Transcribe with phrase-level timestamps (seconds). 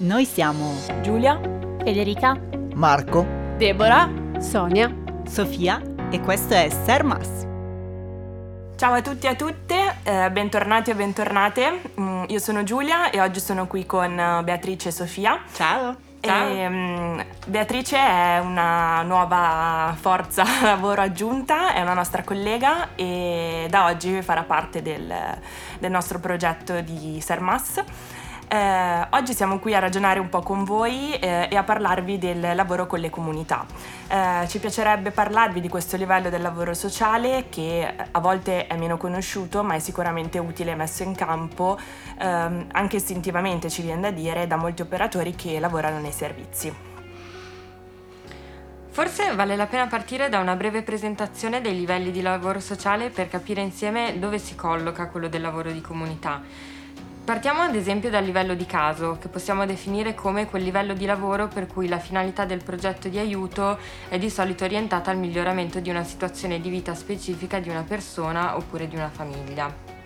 [0.00, 0.72] Noi siamo
[1.02, 1.38] Giulia,
[1.84, 2.34] Federica,
[2.72, 3.26] Marco,
[3.58, 4.90] Deborah, Sonia,
[5.28, 7.46] Sofia e questo è Sermas.
[8.76, 11.82] Ciao a tutti e a tutte, eh, bentornati e bentornate.
[12.00, 15.38] Mm, io sono Giulia e oggi sono qui con eh, Beatrice e Sofia.
[15.52, 15.94] Ciao.
[16.22, 23.84] E, um, Beatrice è una nuova forza lavoro aggiunta, è una nostra collega e da
[23.84, 25.12] oggi farà parte del,
[25.78, 27.82] del nostro progetto di Sermas.
[28.52, 32.56] Eh, oggi siamo qui a ragionare un po' con voi eh, e a parlarvi del
[32.56, 33.64] lavoro con le comunità.
[34.08, 38.96] Eh, ci piacerebbe parlarvi di questo livello del lavoro sociale che a volte è meno
[38.96, 41.78] conosciuto ma è sicuramente utile messo in campo
[42.18, 46.74] ehm, anche istintivamente ci viene da dire da molti operatori che lavorano nei servizi.
[48.88, 53.28] Forse vale la pena partire da una breve presentazione dei livelli di lavoro sociale per
[53.28, 56.42] capire insieme dove si colloca quello del lavoro di comunità.
[57.24, 61.46] Partiamo ad esempio dal livello di caso, che possiamo definire come quel livello di lavoro
[61.46, 65.90] per cui la finalità del progetto di aiuto è di solito orientata al miglioramento di
[65.90, 69.99] una situazione di vita specifica di una persona oppure di una famiglia.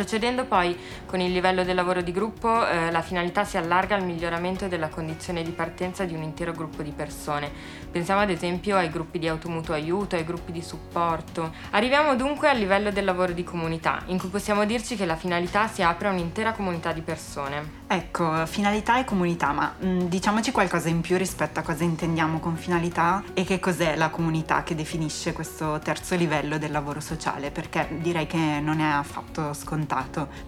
[0.00, 4.02] Procedendo poi con il livello del lavoro di gruppo, eh, la finalità si allarga al
[4.02, 7.50] miglioramento della condizione di partenza di un intero gruppo di persone.
[7.90, 11.52] Pensiamo ad esempio ai gruppi di automutuo aiuto, ai gruppi di supporto.
[11.72, 15.68] Arriviamo dunque al livello del lavoro di comunità, in cui possiamo dirci che la finalità
[15.68, 17.78] si apre a un'intera comunità di persone.
[17.86, 22.38] Ecco, finalità e comunità, ma mh, mm, diciamoci qualcosa in più rispetto a cosa intendiamo
[22.38, 27.50] con finalità e che cos'è la comunità che definisce questo terzo livello del lavoro sociale,
[27.50, 29.89] perché direi che non è affatto scontato.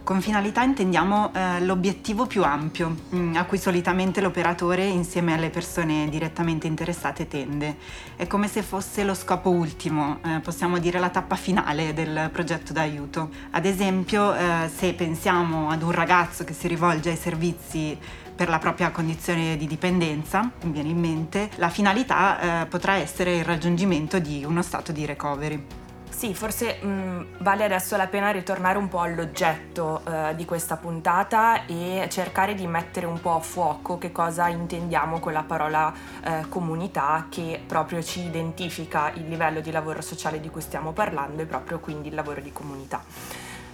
[0.04, 5.50] Con finalità intendiamo eh, l'obiettivo più ampio, mh, mm, a cui solitamente l'operatore insieme alle
[5.50, 7.76] persone direttamente interessate tende.
[8.14, 12.72] È come se fosse lo scopo ultimo, eh, possiamo dire la tappa finale del progetto
[12.72, 13.30] d'aiuto.
[13.50, 17.98] Ad esempio, eh, se pensiamo ad un ragazzo che si rivolge ai servizi
[18.34, 23.36] per la propria condizione di dipendenza, mi viene in mente, la finalità eh, potrà essere
[23.36, 25.81] il raggiungimento di uno stato di recovery.
[26.22, 31.66] Sì, forse mh, vale adesso la pena ritornare un po' all'oggetto eh, di questa puntata
[31.66, 36.48] e cercare di mettere un po' a fuoco che cosa intendiamo con la parola eh,
[36.48, 41.46] comunità che proprio ci identifica il livello di lavoro sociale di cui stiamo parlando e
[41.46, 43.02] proprio quindi il lavoro di comunità.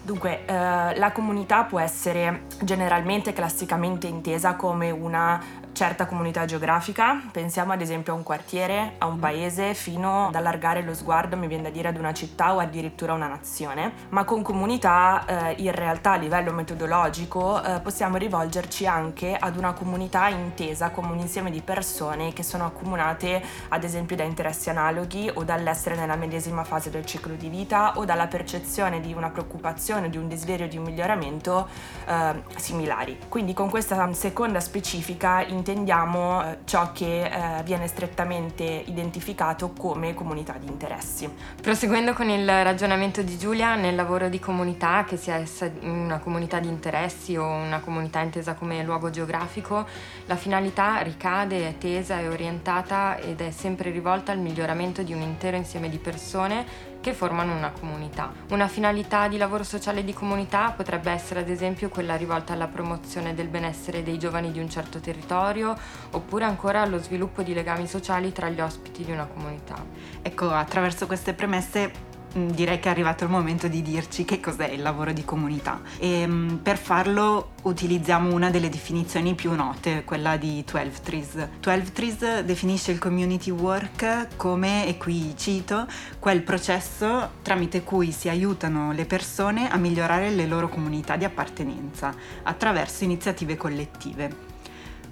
[0.00, 5.38] Dunque, eh, la comunità può essere generalmente classicamente intesa come una
[5.78, 10.82] certa comunità geografica, pensiamo ad esempio a un quartiere, a un paese, fino ad allargare
[10.82, 14.42] lo sguardo, mi viene da dire, ad una città o addirittura una nazione, ma con
[14.42, 20.90] comunità eh, in realtà a livello metodologico eh, possiamo rivolgerci anche ad una comunità intesa
[20.90, 25.94] come un insieme di persone che sono accomunate ad esempio da interessi analoghi o dall'essere
[25.94, 30.26] nella medesima fase del ciclo di vita o dalla percezione di una preoccupazione, di un
[30.26, 31.68] desiderio di un miglioramento
[32.04, 33.16] eh, similari.
[33.28, 40.54] Quindi con questa seconda specifica intendiamo eh, ciò che eh, viene strettamente identificato come comunità
[40.54, 41.30] di interessi.
[41.60, 46.58] Proseguendo con il ragionamento di Giulia, nel lavoro di comunità, che sia essa una comunità
[46.58, 49.86] di interessi o una comunità intesa come luogo geografico,
[50.24, 55.20] la finalità ricade, è tesa, è orientata ed è sempre rivolta al miglioramento di un
[55.20, 58.30] intero insieme di persone che formano una comunità.
[58.50, 63.34] Una finalità di lavoro sociale di comunità potrebbe essere ad esempio quella rivolta alla promozione
[63.34, 65.74] del benessere dei giovani di un certo territorio
[66.10, 69.82] oppure ancora allo sviluppo di legami sociali tra gli ospiti di una comunità.
[70.20, 74.82] Ecco, attraverso queste premesse direi che è arrivato il momento di dirci che cos'è il
[74.82, 80.64] lavoro di comunità e mm, per farlo utilizziamo una delle definizioni più note, quella di
[80.70, 81.48] 12 Trees.
[81.60, 85.86] 12 Trees definisce il community work come, e qui cito,
[86.18, 92.14] quel processo tramite cui si aiutano le persone a migliorare le loro comunità di appartenenza
[92.42, 94.56] attraverso iniziative collettive.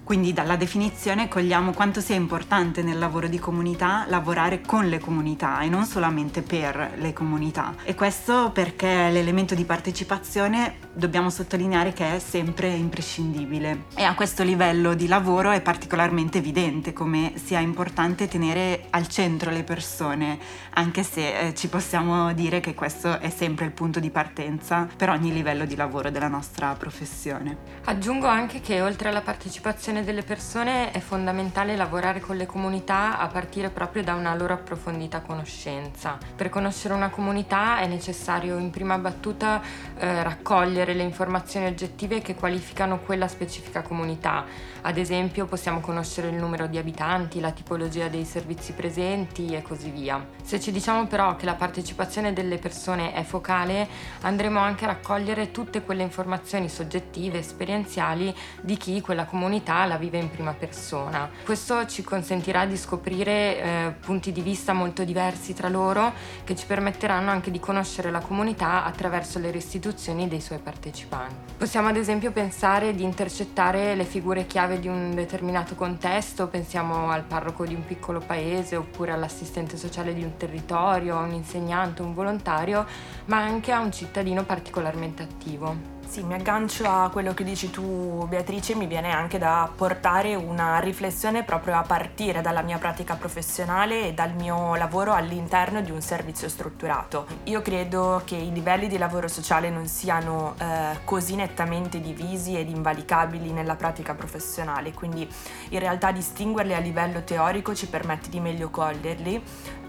[0.06, 5.58] Quindi dalla definizione cogliamo quanto sia importante nel lavoro di comunità lavorare con le comunità
[5.62, 7.74] e non solamente per le comunità.
[7.82, 13.86] E questo perché l'elemento di partecipazione dobbiamo sottolineare che è sempre imprescindibile.
[13.96, 19.50] E a questo livello di lavoro è particolarmente evidente come sia importante tenere al centro
[19.50, 20.38] le persone,
[20.74, 25.08] anche se eh, ci possiamo dire che questo è sempre il punto di partenza per
[25.08, 27.56] ogni livello di lavoro della nostra professione.
[27.86, 33.18] Aggiungo anche che oltre alla partecipazione comunicazione delle persone è fondamentale lavorare con le comunità
[33.18, 36.18] a partire proprio da una loro approfondita conoscenza.
[36.34, 39.62] Per conoscere una comunità è necessario in prima battuta
[39.98, 44.44] eh, raccogliere le informazioni oggettive che qualificano quella specifica comunità.
[44.82, 49.90] Ad esempio possiamo conoscere il numero di abitanti, la tipologia dei servizi presenti e così
[49.90, 50.24] via.
[50.42, 53.88] Se ci diciamo però che la partecipazione delle persone è focale,
[54.20, 60.18] andremo anche a raccogliere tutte quelle informazioni soggettive, esperienziali di chi quella comunità la vive
[60.18, 61.28] in prima persona.
[61.44, 66.12] Questo ci consentirà di scoprire eh, punti di vista molto diversi tra loro
[66.44, 71.54] che ci permetteranno anche di conoscere la comunità attraverso le restituzioni dei suoi partecipanti.
[71.56, 77.22] Possiamo ad esempio pensare di intercettare le figure chiave di un determinato contesto, pensiamo al
[77.22, 82.14] parroco di un piccolo paese oppure all'assistente sociale di un territorio, a un insegnante, un
[82.14, 82.86] volontario,
[83.26, 85.95] ma anche a un cittadino particolarmente attivo.
[86.08, 90.78] Sì, mi aggancio a quello che dici tu Beatrice, mi viene anche da portare una
[90.78, 96.00] riflessione proprio a partire dalla mia pratica professionale e dal mio lavoro all'interno di un
[96.00, 97.26] servizio strutturato.
[97.44, 102.70] Io credo che i livelli di lavoro sociale non siano eh, così nettamente divisi ed
[102.70, 105.28] invalicabili nella pratica professionale, quindi
[105.70, 109.42] in realtà distinguerli a livello teorico ci permette di meglio coglierli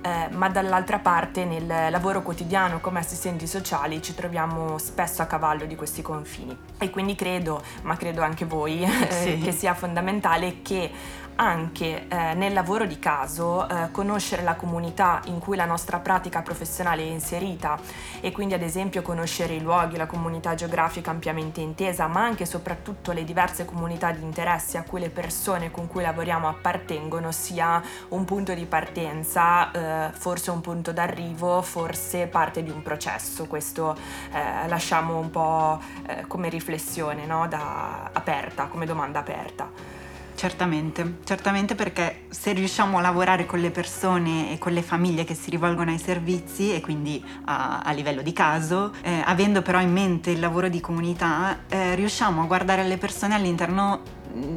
[0.07, 5.65] eh, ma dall'altra parte nel lavoro quotidiano come assistenti sociali ci troviamo spesso a cavallo
[5.65, 9.37] di questi confini e quindi credo, ma credo anche voi, eh, sì.
[9.39, 10.91] che sia fondamentale che
[11.37, 16.41] anche eh, nel lavoro di caso eh, conoscere la comunità in cui la nostra pratica
[16.41, 17.79] professionale è inserita
[18.19, 22.45] e quindi ad esempio conoscere i luoghi, la comunità geografica ampiamente intesa, ma anche e
[22.45, 27.81] soprattutto le diverse comunità di interessi a cui le persone con cui lavoriamo appartengono sia
[28.09, 29.79] un punto di partenza, eh,
[30.13, 33.45] forse un punto d'arrivo, forse parte di un processo.
[33.45, 33.95] Questo
[34.31, 37.47] eh, lasciamo un po' eh, come riflessione no?
[37.47, 39.95] da, aperta, come domanda aperta.
[40.37, 45.33] Certamente, certamente perché se riusciamo a lavorare con le persone e con le famiglie che
[45.33, 49.91] si rivolgono ai servizi e quindi a, a livello di caso, eh, avendo però in
[49.91, 54.01] mente il lavoro di comunità, eh, riusciamo a guardare le persone all'interno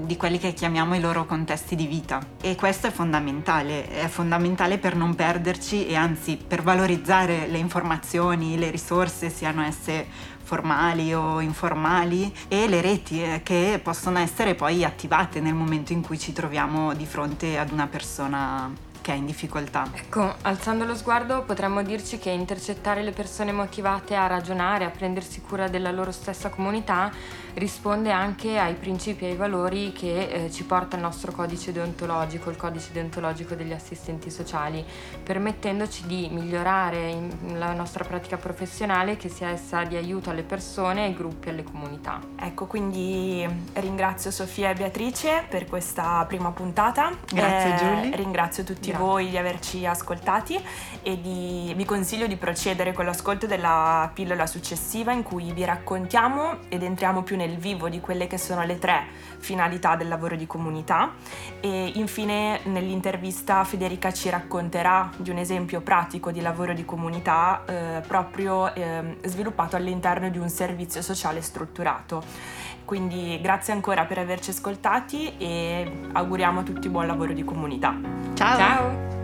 [0.04, 2.20] di quelli che chiamiamo i loro contesti di vita.
[2.40, 8.58] E questo è fondamentale, è fondamentale per non perderci e anzi per valorizzare le informazioni,
[8.58, 10.06] le risorse, siano esse
[10.42, 16.02] formali o informali e le reti eh, che possono essere poi attivate nel momento in
[16.02, 19.88] cui ci troviamo di fronte ad una persona è in difficoltà.
[19.94, 25.40] Ecco, alzando lo sguardo potremmo dirci che intercettare le persone motivate a ragionare, a prendersi
[25.40, 27.12] cura della loro stessa comunità
[27.54, 32.50] risponde anche ai principi e ai valori che eh, ci porta il nostro codice deontologico,
[32.50, 34.84] il codice deontologico degli assistenti sociali,
[35.22, 37.16] permettendoci di migliorare
[37.54, 42.20] la nostra pratica professionale che sia essa di aiuto alle persone, ai gruppi, alle comunità.
[42.36, 47.12] Ecco, quindi ringrazio Sofia e Beatrice per questa prima puntata.
[47.32, 48.16] Grazie eh, Giulia.
[48.16, 48.98] Ringrazio tutti Grazie.
[49.00, 50.62] Voi di averci ascoltati
[51.02, 56.58] e di, vi consiglio di procedere con l'ascolto della pillola successiva in cui vi raccontiamo
[56.68, 59.06] ed entriamo più nel vivo di quelle che sono le tre
[59.38, 61.14] finalità del lavoro di comunità
[61.60, 68.02] e infine nell'intervista Federica ci racconterà di un esempio pratico di lavoro di comunità eh,
[68.06, 72.68] proprio eh, sviluppato all'interno di un servizio sociale strutturato.
[72.90, 77.94] Quindi grazie ancora per averci ascoltati e auguriamo a tutti buon lavoro di comunità.
[78.34, 78.79] Ciao!
[78.80, 79.19] Ciao!